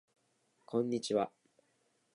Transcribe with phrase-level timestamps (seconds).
[0.65, 1.13] こんにち